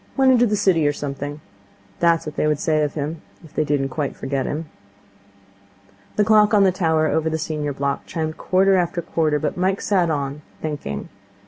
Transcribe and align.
Went 0.17 0.31
into 0.31 0.47
the 0.47 0.55
city 0.55 0.87
or 0.87 0.93
something.' 0.93 1.41
That 1.99 2.13
was 2.15 2.25
what 2.25 2.35
they 2.35 2.47
would 2.47 2.57
say 2.59 2.81
of 2.81 2.95
him, 2.95 3.21
if 3.43 3.53
they 3.53 3.63
didn't 3.63 3.89
quite 3.89 4.15
forget 4.15 4.47
him. 4.47 4.65
The 6.15 6.23
clock 6.23 6.55
on 6.55 6.63
the 6.63 6.71
tower 6.71 7.05
over 7.05 7.29
the 7.29 7.37
senior 7.37 7.71
block 7.71 8.07
chimed 8.07 8.35
quarter 8.35 8.77
after 8.77 9.03
quarter, 9.03 9.37
but 9.37 9.57
Mike 9.57 9.79
sat 9.79 10.09
on, 10.09 10.41
thinking. 10.59 11.09